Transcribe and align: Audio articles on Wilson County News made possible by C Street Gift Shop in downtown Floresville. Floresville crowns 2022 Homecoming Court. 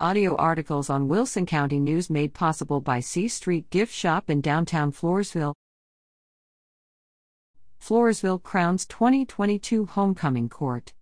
Audio 0.00 0.34
articles 0.34 0.90
on 0.90 1.06
Wilson 1.06 1.46
County 1.46 1.78
News 1.78 2.10
made 2.10 2.34
possible 2.34 2.80
by 2.80 2.98
C 2.98 3.28
Street 3.28 3.70
Gift 3.70 3.94
Shop 3.94 4.28
in 4.28 4.40
downtown 4.40 4.90
Floresville. 4.90 5.54
Floresville 7.80 8.42
crowns 8.42 8.86
2022 8.86 9.86
Homecoming 9.86 10.48
Court. 10.48 10.92